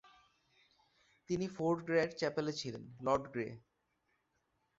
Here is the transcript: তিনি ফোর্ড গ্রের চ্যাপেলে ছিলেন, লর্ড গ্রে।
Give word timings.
তিনি 1.29 1.45
ফোর্ড 1.47 1.79
গ্রের 1.85 2.09
চ্যাপেলে 2.19 2.53
ছিলেন, 2.53 2.83
লর্ড 3.01 3.25
গ্রে। 3.33 3.47